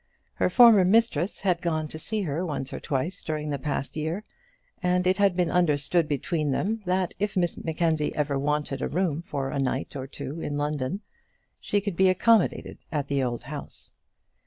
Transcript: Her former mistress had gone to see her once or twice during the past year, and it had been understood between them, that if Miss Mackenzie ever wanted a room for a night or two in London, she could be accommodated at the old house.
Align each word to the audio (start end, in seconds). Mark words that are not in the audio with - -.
Her 0.33 0.49
former 0.49 0.83
mistress 0.83 1.41
had 1.41 1.61
gone 1.61 1.87
to 1.89 1.99
see 1.99 2.23
her 2.23 2.43
once 2.43 2.73
or 2.73 2.79
twice 2.79 3.23
during 3.23 3.51
the 3.51 3.59
past 3.59 3.95
year, 3.95 4.23
and 4.81 5.05
it 5.05 5.17
had 5.17 5.35
been 5.35 5.51
understood 5.51 6.07
between 6.07 6.49
them, 6.49 6.81
that 6.85 7.13
if 7.19 7.37
Miss 7.37 7.55
Mackenzie 7.63 8.15
ever 8.15 8.39
wanted 8.39 8.81
a 8.81 8.87
room 8.87 9.21
for 9.21 9.51
a 9.51 9.59
night 9.59 9.95
or 9.95 10.07
two 10.07 10.39
in 10.41 10.57
London, 10.57 11.01
she 11.61 11.79
could 11.79 11.95
be 11.95 12.09
accommodated 12.09 12.79
at 12.91 13.09
the 13.09 13.21
old 13.21 13.43
house. 13.43 13.91